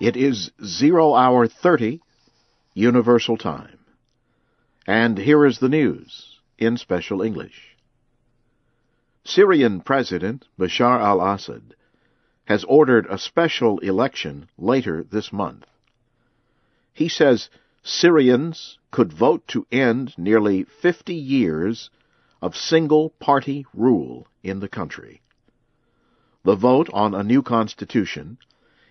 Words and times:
It 0.00 0.16
is 0.16 0.50
0 0.64 1.14
hour 1.14 1.46
30 1.46 2.00
Universal 2.72 3.36
Time. 3.36 3.78
And 4.86 5.18
here 5.18 5.44
is 5.44 5.58
the 5.58 5.68
news 5.68 6.40
in 6.56 6.78
special 6.78 7.20
English. 7.20 7.76
Syrian 9.24 9.82
President 9.82 10.46
Bashar 10.58 10.98
al-Assad 10.98 11.74
has 12.46 12.64
ordered 12.64 13.06
a 13.10 13.18
special 13.18 13.78
election 13.80 14.48
later 14.56 15.04
this 15.04 15.34
month. 15.34 15.66
He 16.94 17.10
says 17.10 17.50
Syrians 17.82 18.78
could 18.90 19.12
vote 19.12 19.46
to 19.48 19.66
end 19.70 20.14
nearly 20.16 20.64
50 20.64 21.14
years 21.14 21.90
of 22.40 22.56
single 22.56 23.10
party 23.20 23.66
rule 23.74 24.26
in 24.42 24.60
the 24.60 24.68
country. 24.68 25.20
The 26.42 26.56
vote 26.56 26.88
on 26.94 27.14
a 27.14 27.22
new 27.22 27.42
constitution 27.42 28.38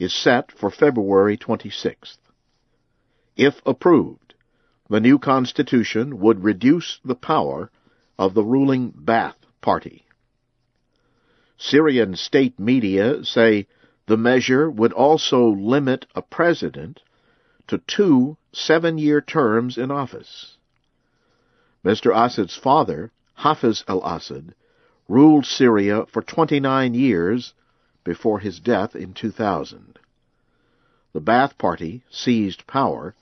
is 0.00 0.14
set 0.14 0.50
for 0.50 0.70
February 0.70 1.36
26th. 1.36 2.16
If 3.36 3.60
approved, 3.66 4.34
the 4.88 4.98
new 4.98 5.18
constitution 5.18 6.18
would 6.18 6.42
reduce 6.42 6.98
the 7.04 7.14
power 7.14 7.70
of 8.18 8.34
the 8.34 8.42
ruling 8.42 8.92
Ba'ath 8.92 9.34
Party. 9.60 10.06
Syrian 11.58 12.16
state 12.16 12.58
media 12.58 13.22
say 13.24 13.66
the 14.06 14.16
measure 14.16 14.70
would 14.70 14.94
also 14.94 15.48
limit 15.48 16.06
a 16.14 16.22
president 16.22 17.00
to 17.68 17.78
two 17.78 18.38
seven 18.52 18.96
year 18.96 19.20
terms 19.20 19.76
in 19.76 19.90
office. 19.90 20.56
Mr. 21.84 22.10
Assad's 22.12 22.56
father, 22.56 23.12
Hafiz 23.34 23.84
al 23.86 24.02
Assad, 24.04 24.54
ruled 25.08 25.44
Syria 25.44 26.06
for 26.06 26.22
29 26.22 26.94
years 26.94 27.52
before 28.10 28.40
his 28.40 28.58
death 28.58 28.96
in 28.96 29.14
2000. 29.14 29.96
The 31.12 31.20
Ba'ath 31.20 31.56
Party 31.56 32.02
seized 32.10 32.66
power 32.66 33.14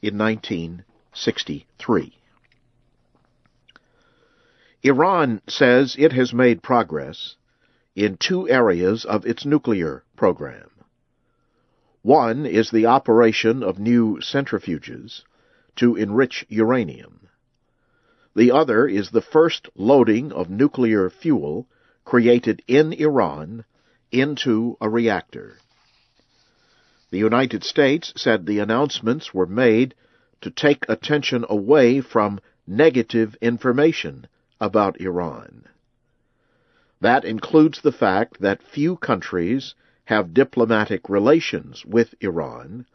in 0.00 0.16
1963. 0.16 2.16
Iran 4.82 5.42
says 5.46 5.96
it 5.98 6.14
has 6.14 6.32
made 6.32 6.62
progress 6.62 7.36
in 7.94 8.16
two 8.16 8.48
areas 8.48 9.04
of 9.04 9.26
its 9.26 9.44
nuclear 9.44 10.02
program. 10.16 10.70
One 12.00 12.46
is 12.46 12.70
the 12.70 12.86
operation 12.86 13.62
of 13.62 13.78
new 13.78 14.18
centrifuges 14.22 15.24
to 15.76 15.94
enrich 15.94 16.46
uranium. 16.48 17.28
The 18.34 18.50
other 18.50 18.88
is 18.88 19.10
the 19.10 19.20
first 19.20 19.68
loading 19.76 20.32
of 20.32 20.48
nuclear 20.48 21.10
fuel 21.10 21.68
created 22.06 22.62
in 22.66 22.94
Iran 22.94 23.66
into 24.12 24.76
a 24.80 24.88
reactor. 24.88 25.56
The 27.10 27.18
United 27.18 27.64
States 27.64 28.12
said 28.16 28.46
the 28.46 28.60
announcements 28.60 29.34
were 29.34 29.46
made 29.46 29.94
to 30.42 30.50
take 30.50 30.84
attention 30.88 31.44
away 31.48 32.00
from 32.00 32.40
negative 32.66 33.36
information 33.40 34.26
about 34.60 35.00
Iran. 35.00 35.64
That 37.00 37.24
includes 37.24 37.80
the 37.80 37.92
fact 37.92 38.40
that 38.40 38.62
few 38.62 38.96
countries 38.96 39.74
have 40.04 40.34
diplomatic 40.34 41.08
relations 41.08 41.84
with 41.84 42.14
Iran 42.20 42.86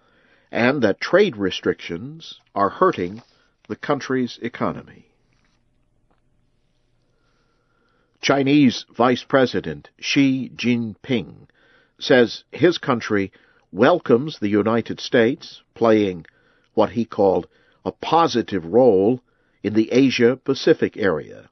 and 0.52 0.81
that 0.81 1.02
trade 1.02 1.35
restrictions 1.35 2.39
are 2.55 2.69
hurting 2.69 3.21
the 3.67 3.75
country's 3.75 4.39
economy. 4.41 5.06
Chinese 8.28 8.86
Vice 8.94 9.23
President 9.23 9.89
Xi 10.02 10.50
Jinping 10.50 11.47
says 11.97 12.44
his 12.52 12.78
country 12.78 13.31
welcomes 13.72 14.39
the 14.39 14.50
United 14.50 15.00
States 15.00 15.61
playing 15.73 16.25
what 16.73 16.89
he 16.89 17.05
called 17.05 17.48
a 17.86 17.94
positive 17.94 18.66
role 18.66 19.22
in 19.64 19.75
the 19.75 19.89
Asia 19.94 20.36
Pacific 20.36 20.98
area. 20.98 21.49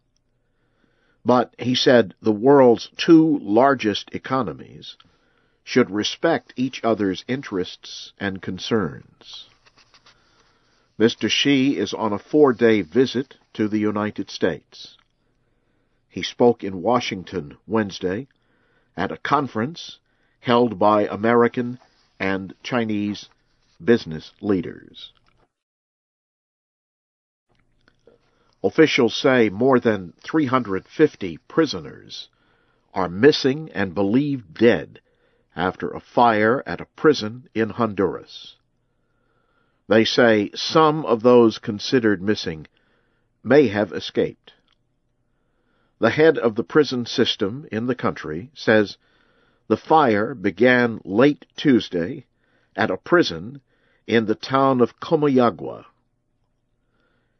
But 1.23 1.55
he 1.57 1.75
said 1.75 2.13
the 2.21 2.33
world's 2.33 2.89
two 2.97 3.39
largest 3.41 4.13
economies 4.13 4.97
should 5.63 5.89
respect 5.89 6.51
each 6.57 6.83
other's 6.83 7.23
interests 7.25 8.11
and 8.19 8.41
concerns. 8.41 9.47
Mr. 10.99 11.29
Xi 11.29 11.77
is 11.77 11.93
on 11.93 12.11
a 12.11 12.19
four 12.19 12.51
day 12.51 12.81
visit 12.81 13.35
to 13.53 13.69
the 13.69 13.79
United 13.79 14.29
States. 14.29 14.97
He 16.15 16.23
spoke 16.23 16.63
in 16.63 16.81
Washington 16.81 17.57
Wednesday 17.67 18.29
at 18.95 19.11
a 19.11 19.17
conference 19.17 19.99
held 20.39 20.79
by 20.79 21.07
American 21.07 21.77
and 22.17 22.55
Chinese 22.63 23.27
business 23.83 24.31
leaders. 24.39 25.11
Officials 28.63 29.13
say 29.13 29.49
more 29.49 29.77
than 29.77 30.13
350 30.23 31.37
prisoners 31.49 32.29
are 32.93 33.09
missing 33.09 33.69
and 33.73 33.93
believed 33.93 34.53
dead 34.53 35.01
after 35.53 35.89
a 35.89 35.99
fire 35.99 36.63
at 36.65 36.79
a 36.79 36.87
prison 36.95 37.49
in 37.53 37.71
Honduras. 37.71 38.55
They 39.89 40.05
say 40.05 40.51
some 40.53 41.05
of 41.05 41.23
those 41.23 41.57
considered 41.57 42.21
missing 42.21 42.67
may 43.43 43.67
have 43.67 43.91
escaped. 43.91 44.53
The 45.99 46.09
head 46.09 46.37
of 46.37 46.55
the 46.55 46.63
prison 46.63 47.05
system 47.05 47.67
in 47.71 47.87
the 47.87 47.95
country 47.95 48.51
says 48.53 48.97
the 49.67 49.77
fire 49.77 50.35
began 50.35 50.99
late 51.05 51.45
Tuesday 51.55 52.25
at 52.75 52.91
a 52.91 52.97
prison 52.97 53.61
in 54.05 54.25
the 54.25 54.35
town 54.35 54.81
of 54.81 54.99
Comayagua. 54.99 55.85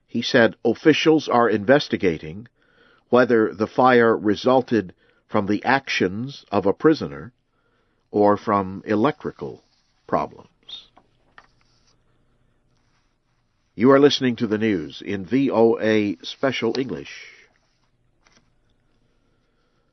He 0.07 0.21
said 0.21 0.55
officials 0.63 1.27
are 1.27 1.49
investigating 1.49 2.47
whether 3.09 3.53
the 3.53 3.67
fire 3.67 4.15
resulted 4.15 4.93
from 5.27 5.45
the 5.45 5.63
actions 5.65 6.45
of 6.51 6.65
a 6.65 6.73
prisoner 6.73 7.33
or 8.11 8.37
from 8.37 8.81
electrical 8.85 9.61
problems. 10.07 10.87
You 13.75 13.91
are 13.91 13.99
listening 13.99 14.37
to 14.37 14.47
the 14.47 14.57
news 14.57 15.01
in 15.01 15.25
VOA 15.25 16.15
Special 16.23 16.79
English. 16.79 17.34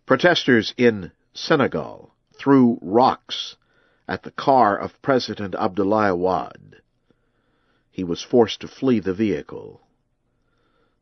Protesters 0.04 0.74
in 0.76 1.12
Senegal 1.32 2.12
threw 2.34 2.76
rocks 2.82 3.54
at 4.08 4.24
the 4.24 4.32
car 4.32 4.76
of 4.76 5.00
President 5.00 5.54
Abdoulaye 5.54 6.16
Wade. 6.16 6.82
He 7.92 8.02
was 8.02 8.20
forced 8.20 8.60
to 8.62 8.68
flee 8.68 8.98
the 8.98 9.14
vehicle. 9.14 9.80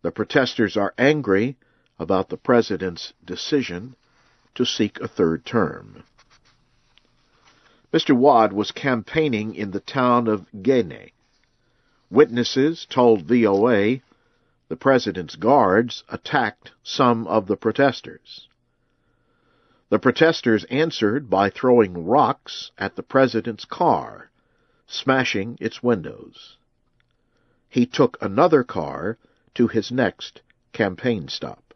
The 0.02 0.10
protesters 0.10 0.76
are 0.76 0.92
angry 0.98 1.56
about 1.98 2.28
the 2.28 2.36
president's 2.36 3.14
decision 3.24 3.96
to 4.54 4.66
seek 4.66 5.00
a 5.00 5.08
third 5.08 5.46
term. 5.46 6.04
Mr. 7.92 8.14
Wade 8.14 8.52
was 8.52 8.70
campaigning 8.70 9.54
in 9.54 9.70
the 9.70 9.80
town 9.80 10.28
of 10.28 10.46
Guinea. 10.62 11.14
Witnesses 12.10 12.86
told 12.90 13.22
VOA 13.22 14.00
the 14.68 14.76
president's 14.76 15.36
guards 15.36 16.04
attacked 16.10 16.72
some 16.82 17.26
of 17.26 17.46
the 17.46 17.56
protesters. 17.56 18.46
The 19.90 19.98
protesters 19.98 20.62
answered 20.66 21.28
by 21.28 21.50
throwing 21.50 22.06
rocks 22.06 22.70
at 22.78 22.94
the 22.94 23.02
president's 23.02 23.64
car, 23.64 24.30
smashing 24.86 25.58
its 25.60 25.82
windows. 25.82 26.56
He 27.68 27.86
took 27.86 28.16
another 28.20 28.62
car 28.62 29.18
to 29.54 29.66
his 29.66 29.90
next 29.90 30.42
campaign 30.72 31.26
stop. 31.26 31.74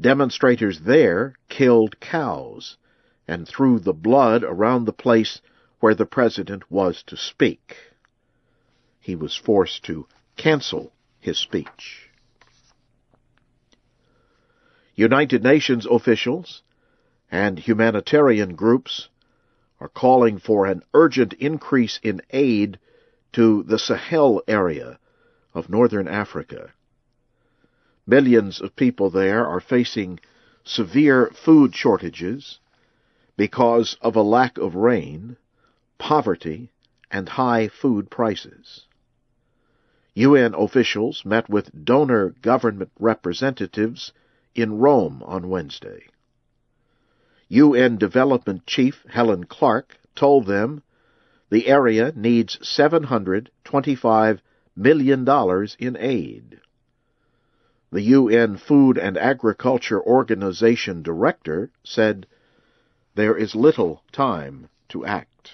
Demonstrators 0.00 0.80
there 0.80 1.34
killed 1.48 2.00
cows 2.00 2.76
and 3.28 3.46
threw 3.46 3.78
the 3.78 3.92
blood 3.92 4.42
around 4.42 4.86
the 4.86 4.92
place 4.92 5.40
where 5.78 5.94
the 5.94 6.06
president 6.06 6.68
was 6.68 7.04
to 7.04 7.16
speak. 7.16 7.76
He 8.98 9.14
was 9.14 9.36
forced 9.36 9.84
to 9.84 10.08
cancel 10.36 10.92
his 11.20 11.38
speech. 11.38 12.09
United 15.00 15.42
Nations 15.42 15.86
officials 15.86 16.60
and 17.30 17.58
humanitarian 17.58 18.54
groups 18.54 19.08
are 19.80 19.88
calling 19.88 20.38
for 20.38 20.66
an 20.66 20.82
urgent 20.92 21.32
increase 21.32 21.98
in 22.02 22.20
aid 22.28 22.78
to 23.32 23.62
the 23.62 23.78
Sahel 23.78 24.42
area 24.46 24.98
of 25.54 25.70
northern 25.70 26.06
Africa. 26.06 26.74
Millions 28.06 28.60
of 28.60 28.76
people 28.76 29.08
there 29.08 29.46
are 29.46 29.58
facing 29.58 30.20
severe 30.64 31.30
food 31.32 31.74
shortages 31.74 32.58
because 33.38 33.96
of 34.02 34.16
a 34.16 34.28
lack 34.36 34.58
of 34.58 34.74
rain, 34.74 35.38
poverty, 35.96 36.72
and 37.10 37.26
high 37.26 37.68
food 37.68 38.10
prices. 38.10 38.84
UN 40.12 40.52
officials 40.52 41.24
met 41.24 41.48
with 41.48 41.86
donor 41.86 42.34
government 42.42 42.90
representatives 42.98 44.12
in 44.54 44.78
Rome 44.78 45.22
on 45.24 45.48
Wednesday. 45.48 46.06
UN 47.48 47.96
Development 47.96 48.66
Chief 48.66 49.04
Helen 49.08 49.44
Clark 49.44 49.98
told 50.14 50.46
them 50.46 50.82
the 51.50 51.66
area 51.66 52.12
needs 52.14 52.58
$725 52.58 54.40
million 54.76 55.66
in 55.78 55.96
aid. 55.96 56.60
The 57.90 58.02
UN 58.02 58.56
Food 58.56 58.98
and 58.98 59.18
Agriculture 59.18 60.00
Organization 60.00 61.02
director 61.02 61.70
said, 61.82 62.26
There 63.16 63.36
is 63.36 63.56
little 63.56 64.04
time 64.12 64.68
to 64.90 65.04
act. 65.04 65.50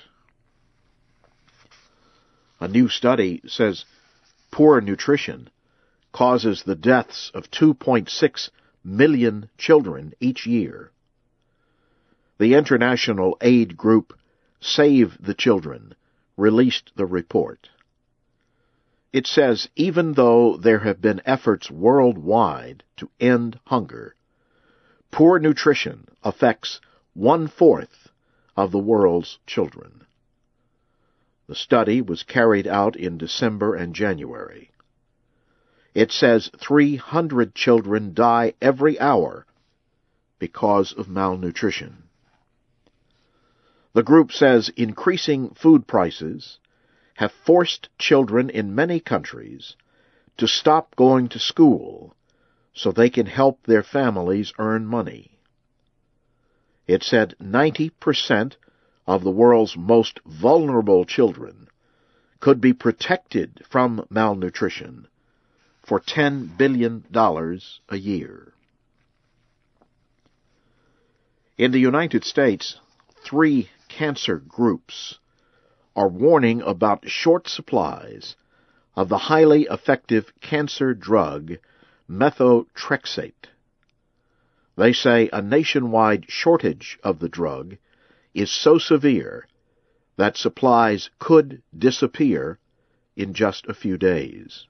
A 2.60 2.68
new 2.68 2.88
study 2.88 3.40
says 3.46 3.86
poor 4.50 4.80
nutrition 4.80 5.48
causes 6.12 6.62
the 6.62 6.74
deaths 6.76 7.30
of 7.34 7.50
2.6 7.50 8.50
million 8.86 9.50
children 9.58 10.14
each 10.20 10.46
year. 10.46 10.92
The 12.38 12.54
international 12.54 13.36
aid 13.40 13.76
group 13.76 14.16
Save 14.60 15.18
the 15.20 15.34
Children 15.34 15.94
released 16.36 16.92
the 16.94 17.06
report. 17.06 17.68
It 19.12 19.26
says 19.26 19.68
even 19.74 20.12
though 20.12 20.56
there 20.56 20.80
have 20.80 21.00
been 21.00 21.20
efforts 21.24 21.70
worldwide 21.70 22.84
to 22.98 23.10
end 23.18 23.58
hunger, 23.66 24.14
poor 25.10 25.38
nutrition 25.38 26.06
affects 26.22 26.80
one 27.14 27.48
fourth 27.48 28.08
of 28.56 28.70
the 28.70 28.78
world's 28.78 29.38
children. 29.46 30.06
The 31.48 31.54
study 31.54 32.02
was 32.02 32.22
carried 32.22 32.66
out 32.66 32.96
in 32.96 33.18
December 33.18 33.74
and 33.74 33.94
January. 33.94 34.70
It 35.96 36.12
says 36.12 36.50
300 36.58 37.54
children 37.54 38.12
die 38.12 38.52
every 38.60 39.00
hour 39.00 39.46
because 40.38 40.92
of 40.92 41.08
malnutrition. 41.08 42.02
The 43.94 44.02
group 44.02 44.30
says 44.30 44.68
increasing 44.76 45.54
food 45.54 45.86
prices 45.86 46.58
have 47.14 47.32
forced 47.32 47.88
children 47.98 48.50
in 48.50 48.74
many 48.74 49.00
countries 49.00 49.74
to 50.36 50.46
stop 50.46 50.94
going 50.96 51.30
to 51.30 51.38
school 51.38 52.14
so 52.74 52.92
they 52.92 53.08
can 53.08 53.24
help 53.24 53.62
their 53.62 53.82
families 53.82 54.52
earn 54.58 54.84
money. 54.84 55.38
It 56.86 57.04
said 57.04 57.36
90% 57.40 58.56
of 59.06 59.24
the 59.24 59.30
world's 59.30 59.78
most 59.78 60.20
vulnerable 60.26 61.06
children 61.06 61.68
could 62.38 62.60
be 62.60 62.74
protected 62.74 63.62
from 63.66 64.04
malnutrition 64.10 65.08
for 65.86 66.00
$10 66.00 66.58
billion 66.58 67.04
a 67.88 67.96
year. 67.96 68.52
In 71.56 71.70
the 71.70 71.78
United 71.78 72.24
States, 72.24 72.80
three 73.24 73.70
cancer 73.88 74.36
groups 74.36 75.18
are 75.94 76.08
warning 76.08 76.60
about 76.62 77.08
short 77.08 77.48
supplies 77.48 78.34
of 78.96 79.08
the 79.08 79.16
highly 79.16 79.62
effective 79.70 80.32
cancer 80.40 80.92
drug 80.92 81.52
methotrexate. 82.10 83.46
They 84.76 84.92
say 84.92 85.30
a 85.32 85.40
nationwide 85.40 86.26
shortage 86.28 86.98
of 87.02 87.20
the 87.20 87.28
drug 87.28 87.76
is 88.34 88.50
so 88.50 88.78
severe 88.78 89.46
that 90.16 90.36
supplies 90.36 91.10
could 91.18 91.62
disappear 91.76 92.58
in 93.16 93.32
just 93.32 93.66
a 93.66 93.74
few 93.74 93.96
days. 93.96 94.66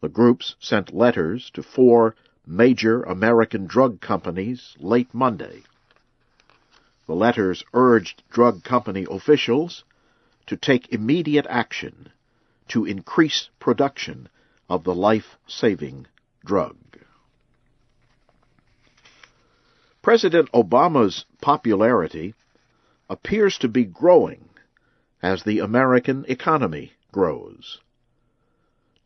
The 0.00 0.08
groups 0.08 0.56
sent 0.60 0.94
letters 0.94 1.50
to 1.54 1.62
four 1.62 2.14
major 2.46 3.02
American 3.02 3.66
drug 3.66 4.00
companies 4.00 4.76
late 4.78 5.12
Monday. 5.14 5.62
The 7.06 7.14
letters 7.14 7.64
urged 7.72 8.22
drug 8.30 8.62
company 8.62 9.06
officials 9.10 9.84
to 10.46 10.56
take 10.56 10.92
immediate 10.92 11.46
action 11.48 12.10
to 12.68 12.84
increase 12.84 13.48
production 13.58 14.28
of 14.68 14.84
the 14.84 14.94
life-saving 14.94 16.06
drug. 16.44 16.76
President 20.02 20.50
Obama's 20.52 21.24
popularity 21.40 22.34
appears 23.08 23.58
to 23.58 23.68
be 23.68 23.84
growing 23.84 24.48
as 25.22 25.42
the 25.42 25.60
American 25.60 26.24
economy 26.28 26.92
grows. 27.10 27.80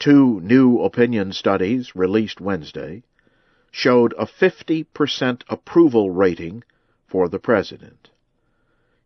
Two 0.00 0.40
new 0.40 0.80
opinion 0.80 1.30
studies 1.34 1.94
released 1.94 2.40
Wednesday 2.40 3.02
showed 3.70 4.14
a 4.14 4.24
50% 4.24 5.42
approval 5.46 6.10
rating 6.10 6.64
for 7.06 7.28
the 7.28 7.38
President. 7.38 8.08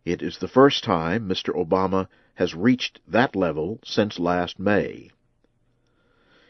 It 0.05 0.23
is 0.23 0.39
the 0.39 0.47
first 0.47 0.85
time 0.85 1.29
Mr. 1.29 1.53
Obama 1.53 2.07
has 2.35 2.55
reached 2.55 3.01
that 3.09 3.35
level 3.35 3.81
since 3.85 4.21
last 4.21 4.61
May. 4.61 5.11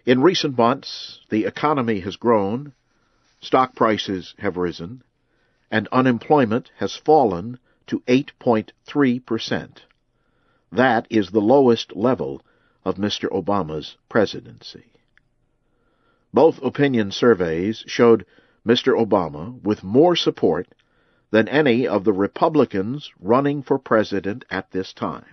In 0.04 0.20
recent 0.20 0.58
months, 0.58 1.20
the 1.30 1.46
economy 1.46 2.00
has 2.00 2.16
grown, 2.16 2.74
stock 3.40 3.74
prices 3.74 4.34
have 4.40 4.58
risen, 4.58 5.02
and 5.70 5.88
unemployment 5.90 6.70
has 6.76 6.94
fallen 6.96 7.58
to 7.86 8.00
8.3%. 8.00 9.78
That 10.70 11.06
is 11.08 11.30
the 11.30 11.40
lowest 11.40 11.96
level 11.96 12.42
of 12.84 12.96
Mr. 12.96 13.28
Obama's 13.30 13.96
presidency. 14.08 14.84
Both 16.32 16.62
opinion 16.62 17.12
surveys 17.12 17.84
showed 17.86 18.26
Mr. 18.66 18.94
Obama 18.94 19.62
with 19.62 19.84
more 19.84 20.16
support 20.16 20.66
than 21.30 21.48
any 21.48 21.86
of 21.86 22.04
the 22.04 22.12
Republicans 22.12 23.10
running 23.20 23.62
for 23.62 23.78
president 23.78 24.44
at 24.50 24.70
this 24.70 24.92
time. 24.92 25.26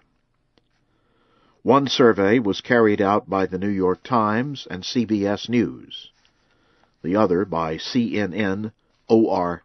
One 1.63 1.87
survey 1.87 2.39
was 2.39 2.61
carried 2.61 3.01
out 3.01 3.29
by 3.29 3.45
the 3.45 3.59
New 3.59 3.69
York 3.69 4.01
Times 4.03 4.67
and 4.69 4.83
CBS 4.83 5.47
News, 5.47 6.11
the 7.03 7.15
other 7.15 7.45
by 7.45 7.75
CNN 7.77 8.71
ORC. 9.07 9.63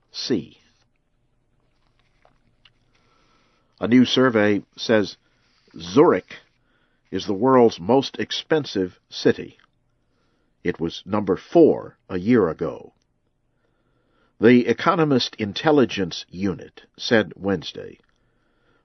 A 3.80 3.88
new 3.88 4.04
survey 4.04 4.62
says 4.76 5.16
Zurich 5.78 6.36
is 7.10 7.26
the 7.26 7.34
world's 7.34 7.80
most 7.80 8.18
expensive 8.18 8.98
city. 9.08 9.58
It 10.64 10.80
was 10.80 11.02
number 11.06 11.36
four 11.36 11.96
a 12.08 12.18
year 12.18 12.48
ago. 12.48 12.92
The 14.40 14.66
Economist 14.66 15.36
Intelligence 15.36 16.26
Unit 16.28 16.82
said 16.96 17.32
Wednesday 17.36 18.00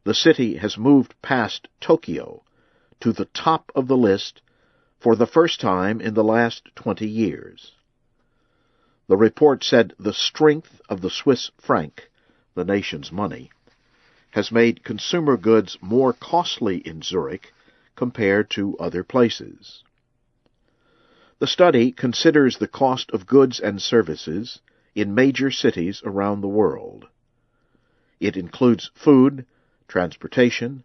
the 0.03 0.13
city 0.15 0.57
has 0.57 0.77
moved 0.77 1.13
past 1.21 1.67
Tokyo 1.79 2.43
to 3.01 3.11
the 3.11 3.25
top 3.25 3.71
of 3.75 3.87
the 3.87 3.97
list 3.97 4.41
for 4.99 5.15
the 5.15 5.27
first 5.27 5.61
time 5.61 6.01
in 6.01 6.15
the 6.15 6.23
last 6.23 6.69
20 6.75 7.07
years. 7.07 7.73
The 9.07 9.17
report 9.17 9.63
said 9.63 9.93
the 9.99 10.13
strength 10.13 10.81
of 10.89 11.01
the 11.01 11.09
Swiss 11.09 11.51
franc, 11.59 12.09
the 12.55 12.65
nation's 12.65 13.11
money, 13.11 13.51
has 14.31 14.51
made 14.51 14.83
consumer 14.83 15.37
goods 15.37 15.77
more 15.81 16.13
costly 16.13 16.77
in 16.77 17.01
Zurich 17.01 17.53
compared 17.95 18.49
to 18.51 18.77
other 18.77 19.03
places. 19.03 19.83
The 21.39 21.47
study 21.47 21.91
considers 21.91 22.57
the 22.57 22.67
cost 22.67 23.11
of 23.11 23.25
goods 23.25 23.59
and 23.59 23.81
services 23.81 24.59
in 24.93 25.15
major 25.15 25.49
cities 25.49 26.01
around 26.05 26.41
the 26.41 26.47
world. 26.47 27.07
It 28.19 28.37
includes 28.37 28.91
food, 28.93 29.45
transportation, 29.87 30.83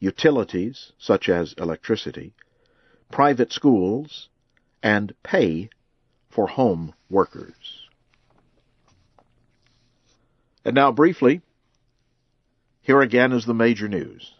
utilities 0.00 0.92
such 0.98 1.28
as 1.28 1.54
electricity, 1.58 2.34
private 3.10 3.52
schools, 3.52 4.28
and 4.82 5.12
pay 5.22 5.68
for 6.30 6.46
home 6.46 6.94
workers. 7.10 7.88
And 10.64 10.74
now, 10.74 10.92
briefly, 10.92 11.42
here 12.80 13.00
again 13.02 13.32
is 13.32 13.44
the 13.44 13.54
major 13.54 13.88
news. 13.88 14.32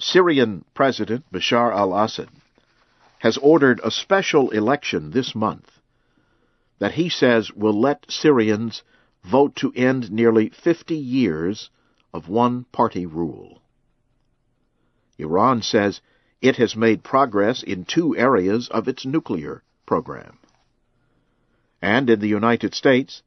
Syrian 0.00 0.64
President 0.74 1.24
Bashar 1.32 1.74
al 1.74 1.92
Assad 1.92 2.28
has 3.18 3.36
ordered 3.38 3.80
a 3.82 3.90
special 3.90 4.50
election 4.50 5.10
this 5.10 5.34
month 5.34 5.80
that 6.78 6.92
he 6.92 7.08
says 7.08 7.52
will 7.52 7.78
let 7.78 8.08
Syrians 8.08 8.84
vote 9.24 9.56
to 9.56 9.72
end 9.74 10.12
nearly 10.12 10.50
50 10.50 10.94
years 10.94 11.70
of 12.14 12.28
one 12.28 12.64
party 12.70 13.06
rule. 13.06 13.60
Iran 15.18 15.62
says 15.62 16.00
it 16.40 16.56
has 16.56 16.76
made 16.76 17.02
progress 17.02 17.64
in 17.64 17.84
two 17.84 18.16
areas 18.16 18.68
of 18.68 18.86
its 18.86 19.04
nuclear 19.04 19.64
program. 19.84 20.38
And 21.82 22.08
in 22.08 22.20
the 22.20 22.28
United 22.28 22.74
States, 22.74 23.22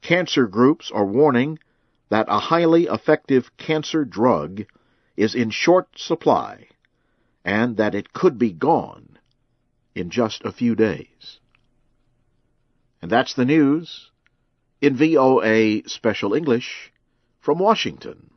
cancer 0.00 0.46
groups 0.46 0.92
are 0.92 1.04
warning 1.04 1.58
that 2.10 2.26
a 2.28 2.38
highly 2.38 2.86
effective 2.86 3.50
cancer 3.56 4.04
drug 4.04 4.62
is 5.16 5.34
in 5.34 5.50
short 5.50 5.88
supply 5.96 6.68
and 7.44 7.76
that 7.76 7.94
it 7.94 8.12
could 8.12 8.38
be 8.38 8.52
gone 8.52 9.18
in 9.94 10.10
just 10.10 10.44
a 10.44 10.52
few 10.52 10.74
days. 10.74 11.38
And 13.00 13.10
that's 13.10 13.34
the 13.34 13.44
news 13.44 14.10
in 14.80 14.96
VOA 14.96 15.88
Special 15.88 16.34
English 16.34 16.92
from 17.40 17.58
Washington. 17.58 18.31